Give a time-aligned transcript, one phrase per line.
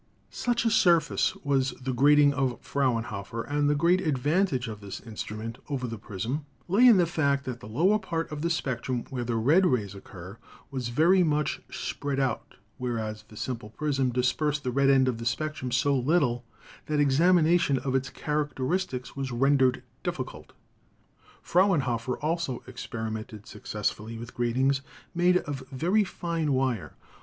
[0.31, 5.59] Such a surface was the grating of Frauenhofer, and the great advantage of this instrument
[5.69, 9.23] over the prism lay in the fact that the lower part of the spectrum where
[9.23, 10.39] the red rays occur
[10.71, 15.25] was very much spread out, whereas the simple prism dispersed the red end of the
[15.27, 16.45] spectrum so little
[16.87, 20.53] that examination of its characteristics was rendered difficult.
[21.43, 24.81] Frauenhofer also experimented successfully with gratings
[25.13, 26.95] made of very fine wire